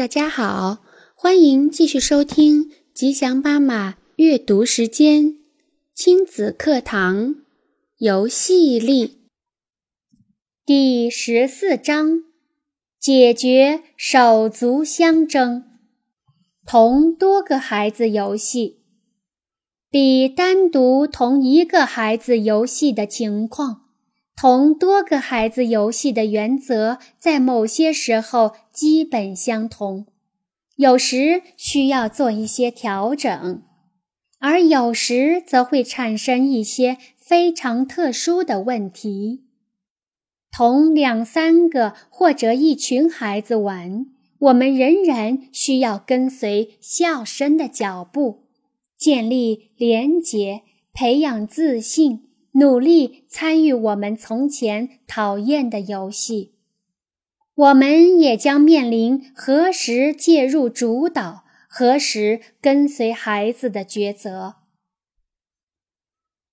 [0.00, 0.78] 大家好，
[1.14, 5.36] 欢迎继续收听吉祥妈妈阅读时间
[5.94, 7.34] 亲子课堂
[7.98, 9.18] 游戏力
[10.64, 12.24] 第十四章：
[12.98, 15.66] 解决手足相争。
[16.64, 18.80] 同多个孩子游戏
[19.90, 23.89] 比单独同一个孩子游戏的情况。
[24.40, 30.06] 同多个孩子游戏的原则，在某些时候基本相同，
[30.76, 33.62] 有时需要做一些调整，
[34.38, 39.44] 而有时则会产生一些非常特殊的问题。
[40.50, 44.06] 同两三个或者一群孩子玩，
[44.38, 48.46] 我们仍然需要跟随笑声的脚步，
[48.96, 50.62] 建立连结，
[50.94, 52.29] 培养自信。
[52.52, 56.54] 努力参与我们从前讨厌的游戏，
[57.54, 64.56] 我们也将面临何时介入主导、何时跟随孩子的抉择。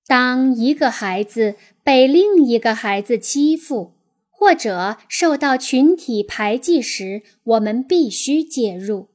[0.06, 3.94] 当一个孩子被另一个孩子欺负，
[4.30, 9.10] 或者受到群体排挤时，我们必须介入。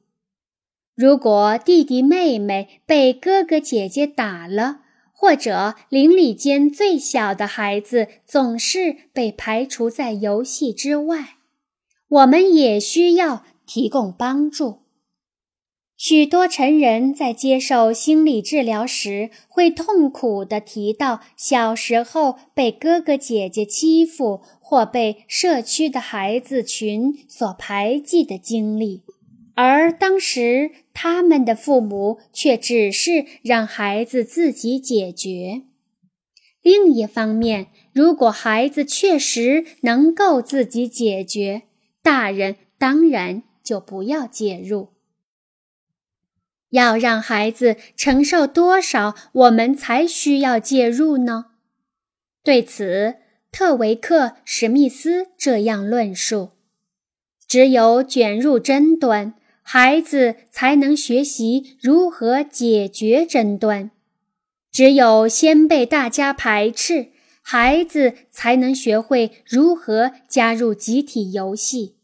[0.93, 4.81] 如果弟弟妹妹被哥哥姐姐打了，
[5.23, 11.37] 或者邻里间最小的孩子总是被排除在游戏之外，
[12.09, 14.79] 我们也需要提供帮助。
[15.95, 29.03] 许多成人在接受心理治疗时，会痛苦地提到小时候被哥哥姐姐欺负或被社区的孩子群所排挤的经历。
[29.55, 35.63] 而当时，他们的父母却只是让孩子自己解决。
[36.61, 41.63] 另一方面，如果孩子确实能够自己解决，
[42.01, 44.89] 大人当然就不要介入。
[46.69, 51.47] 要让孩子承受多少，我们才需要介入呢？
[52.43, 53.17] 对此，
[53.51, 56.49] 特维克·史密斯这样论述：
[57.47, 59.35] 只有卷入争端。
[59.63, 63.89] 孩子才能学习如何解决争端。
[64.71, 67.07] 只有先被大家排斥，
[67.41, 71.95] 孩子才能学会如何加入集体游戏。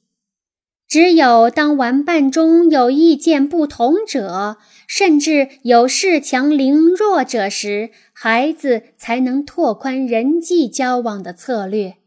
[0.88, 11.97] 只有当玩伴中有意见不同者，甚至有恃强凌弱者时，孩子才能拓宽人际交往的策略。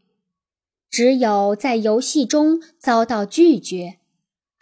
[0.89, 3.99] 只有在游戏中遭到拒绝。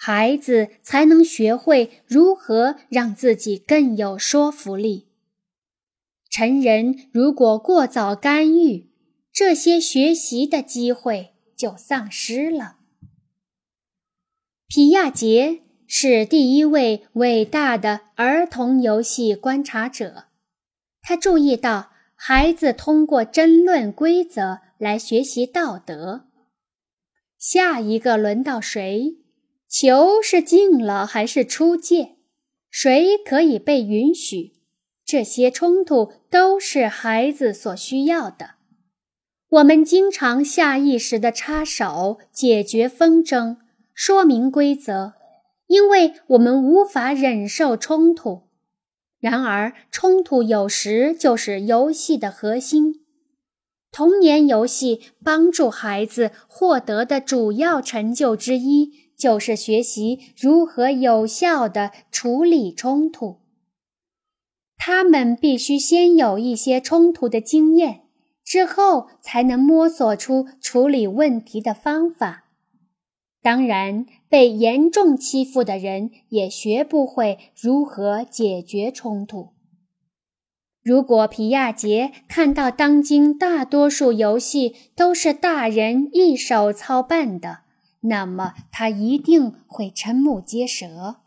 [0.03, 5.09] 孩子才能学会如何让自己更有说服力。
[6.28, 8.90] 成人如果过早干预，
[9.31, 12.78] 这些学习的机会就丧失了。
[14.67, 20.29] 皮亚杰是第一位伟大的儿童游戏观察者，
[21.03, 26.25] 他注意到孩子通过争论规则来学习道德。
[27.38, 29.21] 下一个轮到谁？
[29.72, 32.18] 球是进了还是出界？
[32.70, 34.52] 谁可以被允许？
[35.06, 38.56] 这些冲突都是孩子所需要的。
[39.48, 43.59] 我们经常下意识地插手解决纷争、
[43.94, 45.14] 说明规则，
[45.68, 48.50] 因为我们无法忍受冲突。
[49.22, 53.06] 然而，冲突有时就是游戏的核心。
[53.90, 59.00] 童年游戏帮助孩子获得的主要成就之一。
[59.22, 63.38] 就是学习如何有效地处理冲突。
[64.76, 68.02] 他们必须先有一些冲突的经验，
[68.44, 72.46] 之后才能摸索出处理问题的方法。
[73.44, 79.50] 当然，被严重欺负的人也学不会如何解决冲突。
[80.82, 87.59] 如果皮亚杰看到当今大多数游戏都是大人一手操办的，
[88.01, 91.17] 那么他一定会瞠目结舌，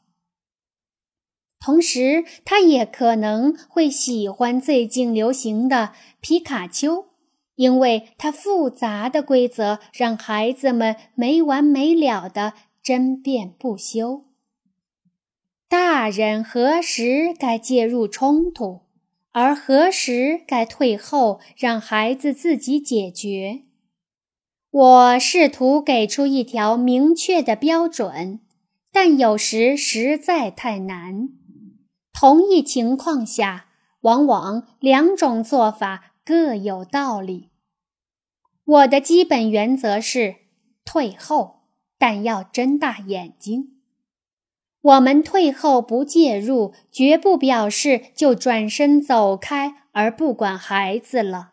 [1.60, 7.06] 同时他也可能会喜欢最近流行的皮卡丘，
[7.54, 14.25] 因为它复杂的规则让孩子们没完没了的争辩不休。
[15.69, 18.82] 大人何时该介入冲突，
[19.31, 23.62] 而何时该退后，让孩子自己解决？
[24.75, 28.41] 我试图给出一条明确的标准，
[28.91, 31.29] 但有时实在太难。
[32.12, 33.67] 同一情况下，
[34.00, 37.50] 往往两种做法各有道理。
[38.65, 40.35] 我的基本原则是
[40.85, 41.61] 退后，
[41.97, 43.76] 但要睁大眼睛。
[44.81, 51.53] 我们退后不介入，绝不表示就转身走开而不管孩子了。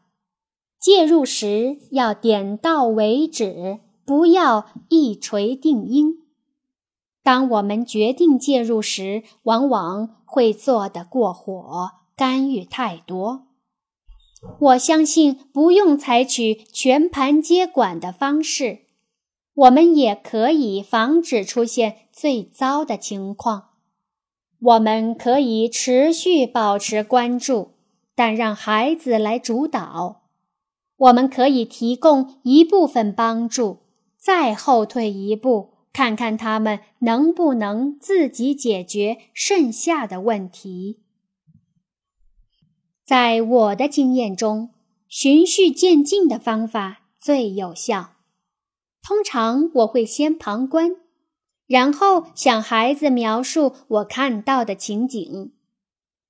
[0.82, 6.24] 介入时要点到为止，不要一锤定音。
[7.22, 13.44] 当我们决定介入时，往往会做得过火，干预太多。
[14.60, 18.80] 我相信不用采取全盘接管的方式。
[19.54, 23.66] 我们也可以防止出现最糟的情况。
[24.60, 27.74] 我们可以持续保持关注，
[28.16, 30.21] 但让孩子来主导。
[31.02, 33.80] 我们可以提供一部分帮助，
[34.18, 41.00] 再后退一步，看看他们能不能自己解决剩下的问题。
[43.04, 44.70] 在我的经验中，
[45.08, 48.12] 循序渐进的方法最有效。
[49.02, 50.92] 通常我会先旁观，
[51.66, 55.52] 然后向孩子描述我看到的情景。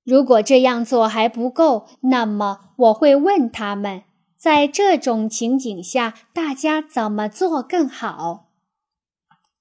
[0.02, 4.04] 如果这样做还不够，那么我会问他们，
[4.42, 8.48] 在这种情景下，大家怎么做更好。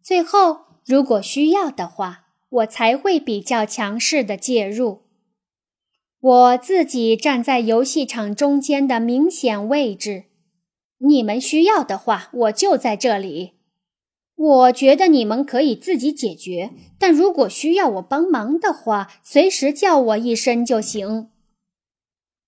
[0.02, 5.04] 最后，如果需要的话，我才会比较强势的介入。
[6.20, 10.24] 我自己站在游戏场中间的明显位置。
[10.98, 13.52] 你们需要的话，我就在这里。
[14.36, 21.30] 我觉得你们可以自己解决，但如果需要我帮忙的话，随时叫我一声就行。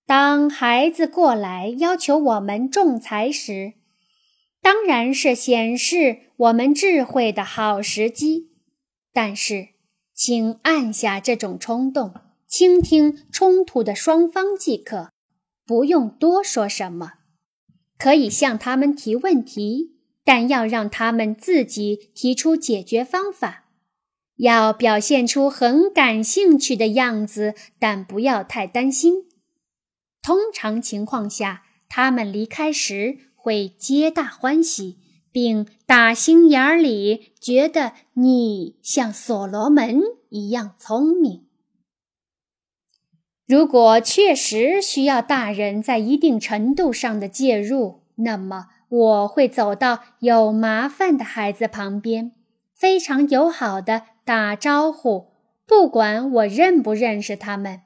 [0.06, 3.74] 当孩子过来要求我们仲裁时，
[4.62, 8.50] 当然是显示我们智慧的好时机。
[9.14, 9.70] 但是，
[10.14, 12.14] 请按下这种冲动，
[12.48, 15.12] 倾听冲突的双方即可，
[15.66, 17.14] 不用多说什么。
[17.98, 19.96] 可以向他们提问题，
[20.26, 23.66] 但要让他们自己提出解决方法。
[24.38, 29.28] 要表现出很感兴趣的样子，但不要太担心。
[30.24, 34.98] 通常情况下，他们离开时会皆大欢喜，
[35.32, 41.46] 并打心眼里觉得你像所罗门一样聪明。
[43.46, 52.32] 如果确实需要大人在一定程度上的介入，那么我会走到有麻烦的孩子旁边，
[52.74, 55.34] 非常友好的打招呼，
[55.68, 57.82] 不管我认不认识他们。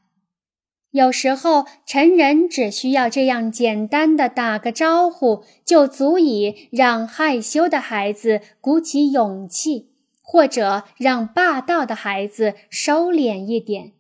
[0.98, 9.92] 有时候，成人只需要这样简单的打个招呼，就足以让害羞的孩子鼓起勇气，
[10.24, 13.92] 或者让霸道的孩子收敛一点。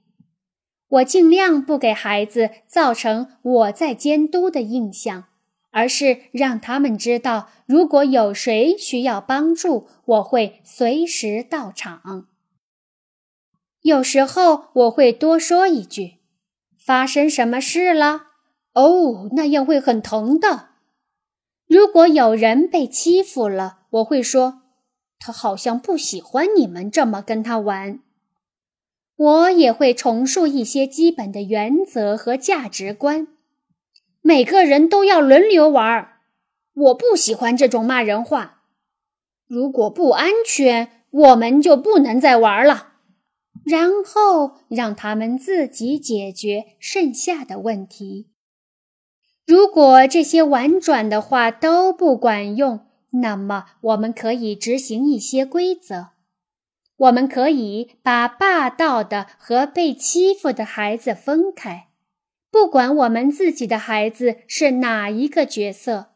[0.89, 5.25] 我尽量不给孩子造成我在监督的印象，
[5.69, 12.25] 而是让他们知道，如果有谁需要帮助，我会随时到场。
[13.83, 16.15] 有时候我会多说一句
[16.87, 18.27] ：“发生什么事了？”
[18.73, 20.69] 哦，那样会很疼的。
[21.67, 24.61] 如果有人被欺负了，我会说
[25.19, 27.99] ：“他好像不喜欢你们这么跟他玩。”
[29.17, 33.27] 我也会重述一些基本的原则和价值观。
[34.21, 36.19] 每个人都要轮流玩。
[36.73, 38.61] 我不喜欢这种骂人话。
[39.47, 42.93] 如果不安全，我们就不能再玩了。
[43.67, 48.27] 然后让他们自己解决剩下的问题。
[49.45, 56.09] 如果这些婉转的话都不管用，那么我们可以执行一些规则。
[56.95, 61.89] 我们可以把霸道的和被欺负的孩子分开，
[62.49, 66.13] 不管我们自己的孩子是哪一个角色。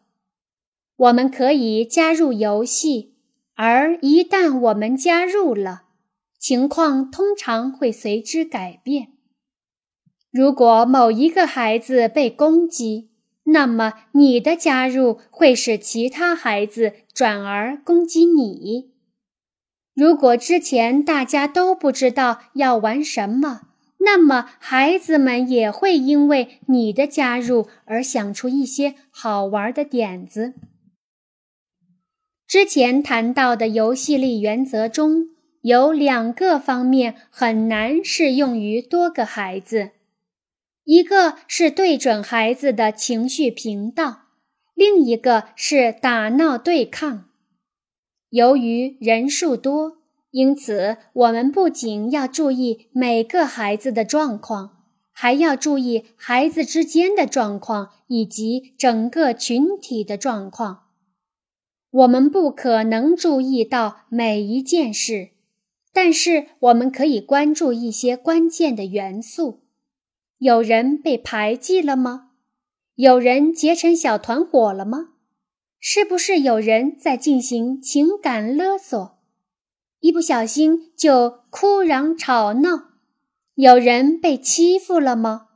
[0.96, 3.16] 我们可以加入游戏，
[3.56, 5.84] 而一旦我们加入了，
[6.42, 9.10] 情况通常会随之改变。
[10.32, 13.12] 如果某一个孩子被攻击，
[13.44, 18.92] 那么你的加入会使其他孩子转而攻击你。
[19.94, 23.68] 如果之前大家都不知道要玩什么，
[24.00, 30.56] 那么孩子们也会因为你的加入而想出一些好玩的点子。
[32.48, 35.31] 之前谈到的游戏力原则中
[35.62, 39.92] 有两个方面很难适用于多个孩子，
[40.84, 44.24] 一个是对准孩子的情绪频道，
[44.74, 47.26] 另一个是打闹对抗。
[48.30, 49.98] 由于人数多，
[50.32, 60.86] 因此我们不仅要注意每个孩子的状况，还要注意孩子之间的状况以及整个群体的状况。
[61.92, 65.32] 我们不可能注意到每一件事，
[65.94, 69.64] 但是我们可以关注一些关键的元素：
[70.38, 72.30] 有人被排挤了吗？
[72.96, 75.10] 有人结成小团伙了吗？
[75.80, 79.20] 是不是有人在进行情感勒索？
[80.00, 82.92] 一不小心就哭嚷吵闹？
[83.56, 85.48] 有人被欺负了吗？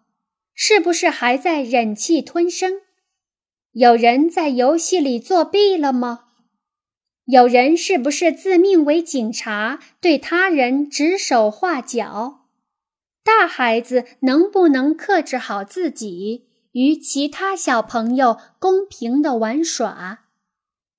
[0.54, 2.82] 是不是还在忍气吞声？
[3.72, 6.25] 有人在游戏里作弊了吗？
[7.26, 12.46] 有人是不是自命为警察，对他人指手画脚？
[13.24, 20.26] 大孩子能不能克制好自己，与其他小朋友公平的玩耍？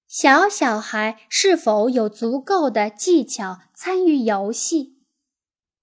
[0.09, 4.97] 小小孩是否有足够的技巧参与游戏？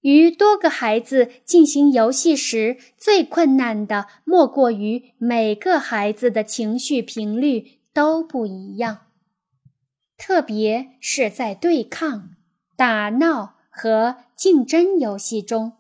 [0.02, 9.12] 与多个孩子进行游戏时，最困难的莫过于每个孩子的情绪频率都不一样。
[10.25, 12.30] 特别是在对抗、
[12.77, 15.74] 打闹和竞争游戏中。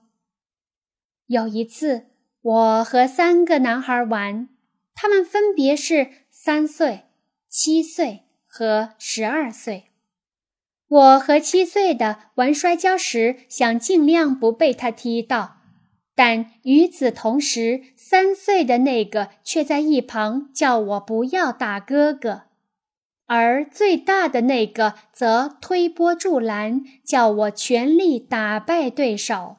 [1.27, 2.07] 有一次，
[2.41, 4.49] 我和三个男孩玩，
[4.93, 7.03] 他们分别是三岁、
[7.47, 9.85] 七岁和十二岁。
[10.89, 15.59] 我和七岁的玩摔跤时，想尽量不被他踢到，
[16.13, 22.41] 但与此同时，三岁的那个却在一旁叫我不要打哥哥。
[23.25, 29.57] 而最大的那个则推波助澜，叫我全力打败对手，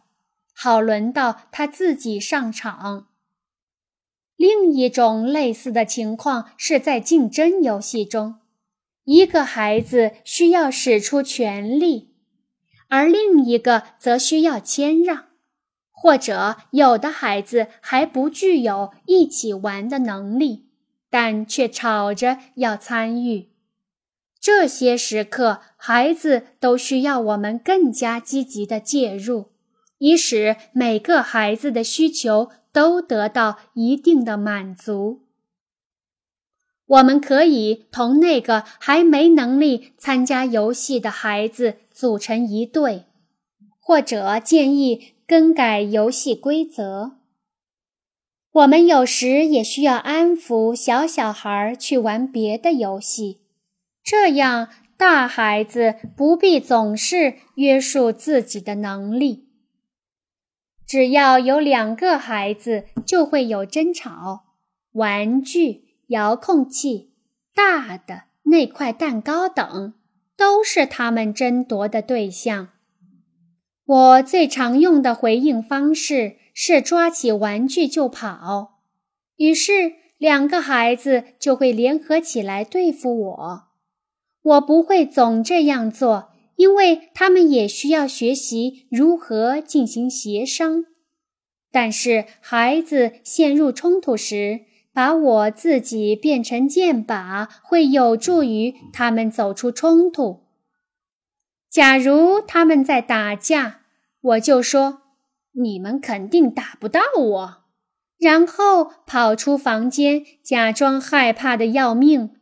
[0.54, 3.08] 好轮到他自己上场。
[4.36, 8.36] 另一种类似的情况是在竞争游戏中，
[9.04, 12.14] 一个孩子需要使出全力，
[12.88, 15.26] 而另一个则需要谦让，
[15.90, 20.68] 或者有的孩子还不具有一起玩的能力，
[21.08, 23.53] 但却吵着要参与。
[24.44, 29.46] 这些时刻，孩子都需要我们更加积极的介入，
[29.96, 35.22] 以使每个孩子的需求都得到一定的满足。
[36.84, 43.04] 我们可以同那个还没能力参加游戏的孩子组成一队，
[43.80, 47.12] 或者建议更改游戏规则。
[48.52, 53.40] 我们有时也需要安抚小小孩去玩别的游戏。
[54.04, 54.68] 这样，
[54.98, 59.48] 大孩子不必总是约束自己的能力。
[60.86, 64.44] 只要有两个孩子，就会有争吵。
[64.92, 67.14] 玩具、遥控器、
[67.54, 69.94] 大的那块蛋糕等，
[70.36, 72.68] 都是他们争夺的对象。
[73.86, 78.80] 我最常用的回应方式是抓起玩具就跑，
[79.36, 83.73] 于是两个孩子就会联合起来对付我。
[84.44, 90.84] 我不会总这样做，因为他们也需要学习如何进行协商。
[91.72, 94.60] 但是，孩子陷入冲突时，
[94.92, 100.44] 把我自己变成箭靶，会有助于他们走出冲突。
[101.70, 103.80] 假如他们在打架，
[104.20, 105.02] 我就说
[105.60, 107.64] ：“你们肯定打不到我。”
[108.20, 112.36] 然后跑出房间，假装害怕的要命。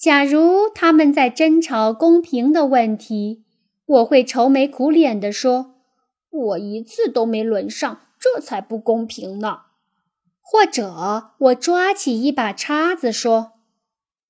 [0.00, 3.44] 假如他们在争吵公平的问题，
[3.84, 5.74] 我会愁眉苦脸地说
[6.32, 9.58] ：“我一次都没轮上，这才不公平呢。”
[10.40, 13.52] 或者我抓起一把叉子说：“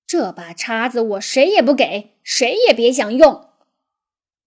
[0.05, 3.45] 这把叉子我谁也不给，谁也别想用。”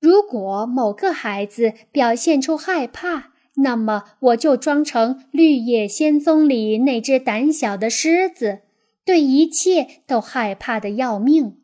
[0.02, 8.63] 如果某个孩子表现出害怕，那么我就装成《绿野仙踪》里那只胆小的狮子。
[9.06, 11.60] 对一切都害怕的要命，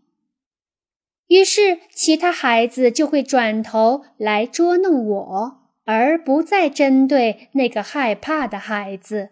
[1.27, 9.29] 于是其他孩子就会转头来捉弄我，而不再针对那个害怕的孩子。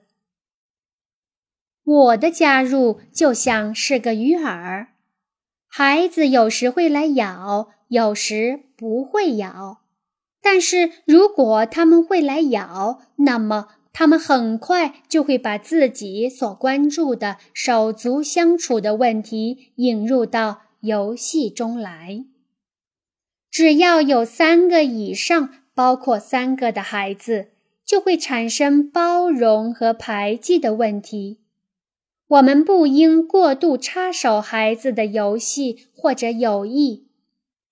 [1.84, 4.88] 我的加入就像是个鱼饵，
[5.68, 9.82] 孩子有时会来咬，有时不会咬，
[10.42, 13.70] 但是如果他们会来咬，那么。
[14.00, 22.24] 他们很快就会把自己所关注的手足相处的问题引入到游戏中来。
[23.50, 27.48] 只要有三个以上，包括三个的孩子，
[27.84, 31.40] 就会产生包容和排挤的问题。
[32.28, 37.07] 我们不应过度插手孩子的游戏或者友谊。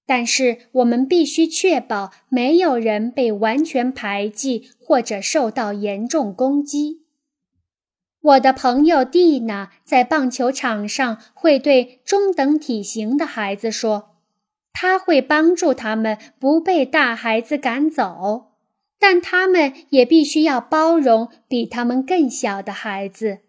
[0.06, 7.02] 但是我们必须确保没有人被完全排挤或者受到严重攻击。
[8.22, 14.16] 我的朋友蒂娜在棒球场上会对中等体型的孩子说
[14.74, 18.54] ：“他会帮助他们不被大孩子赶走，
[19.00, 23.40] 但他们也必须要包容比他们更小的孩子。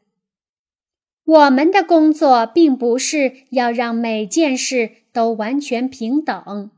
[1.25, 6.71] 我们的工作并不是要让每件事都完全平等，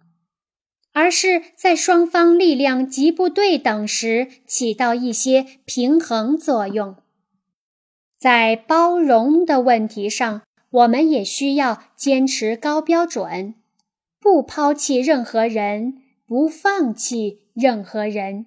[0.93, 6.95] 而是在双方力量极不对等时起到一些平衡作用。
[8.17, 13.57] 在包容的问题上，我们也需要坚持高标准，
[14.21, 18.47] 不抛弃任何人，不放弃任何人。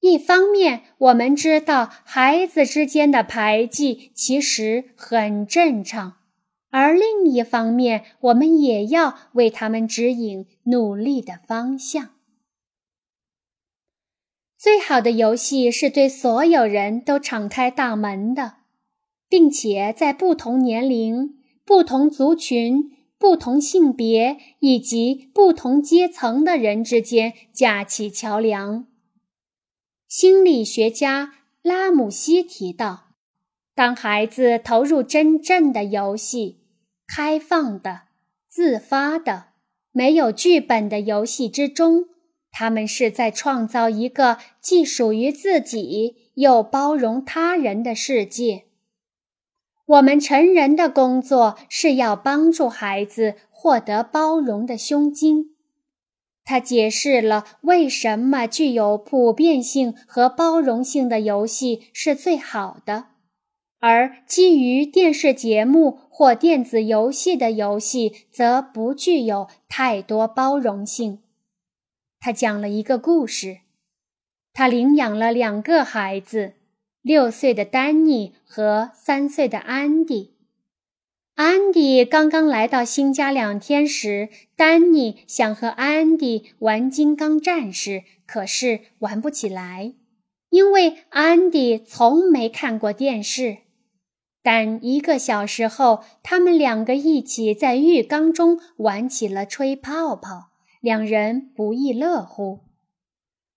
[0.00, 6.12] 一方面，我们知道孩子之间的排挤其实很正常；
[6.70, 12.10] 而另一方面，我们也要为他们指引努力的方向。
[14.58, 18.56] 最好的游戏是对所有人都敞开大门的，
[19.28, 28.86] 并且在不同年龄、不同族群、不同性别以及不同阶层的人之间架起桥梁。
[30.08, 33.07] 心理学家拉姆西提到，
[33.78, 36.64] 当孩子投入真正的游戏、
[37.06, 38.00] 开放的、
[38.48, 39.50] 自发的、
[39.92, 42.06] 没有剧本的游戏之中，
[42.50, 48.64] 他们是在创造一个既属于自己又包容他人的世界。
[49.86, 55.50] 我们成人的工作是要帮助孩子获得包容的胸襟。
[56.44, 63.04] 他解释了为什么具有普遍性和包容性的游戏是最好的，
[63.80, 71.20] 而基于电视节目或电子游戏的游戏则不具有太多包容性。
[72.18, 73.58] 他讲了一个故事：
[74.52, 76.54] 他领养了两个孩子，
[77.02, 80.34] 六岁的丹尼和三岁的安迪。
[81.36, 89.94] 安迪刚刚来到新家两天时，丹尼想和安迪玩金刚战士，可是玩不起来，
[90.50, 93.58] 因为安迪从没看过电视。
[94.50, 100.48] 但一个小时后，他们两个一起在浴缸中玩起了吹泡泡，
[100.80, 102.60] 两人不亦乐乎。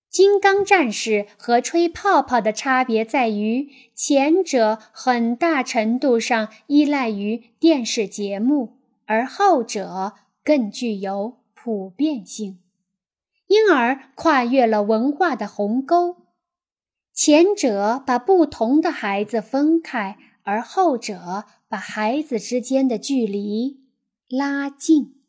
[0.10, 8.74] 金刚战士和吹泡泡的差别在于，前者很大程度上依赖于电视节目，
[9.06, 12.60] 而后者更具有普遍性，
[13.48, 16.18] 因而跨越了文化的鸿沟。
[17.14, 23.82] 前者把不同的孩子分开，而后者把孩子之间的距离
[24.30, 25.21] 拉近。